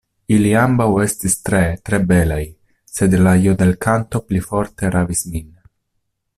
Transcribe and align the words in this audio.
Ili 0.35 0.51
ambaŭ 0.61 0.87
estis 1.03 1.35
tre, 1.49 1.59
tre 1.89 1.99
belaj, 2.13 2.39
sed 2.95 3.19
la 3.27 3.37
jodelkanto 3.45 4.25
pli 4.31 4.45
forte 4.49 4.95
ravis 4.97 5.23
min. 5.35 5.49